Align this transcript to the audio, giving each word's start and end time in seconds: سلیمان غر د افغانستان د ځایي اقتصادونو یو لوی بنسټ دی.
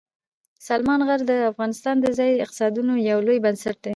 سلیمان 0.67 1.01
غر 1.07 1.21
د 1.27 1.31
افغانستان 1.51 1.95
د 2.01 2.07
ځایي 2.17 2.35
اقتصادونو 2.45 2.93
یو 3.09 3.17
لوی 3.27 3.37
بنسټ 3.45 3.75
دی. 3.83 3.89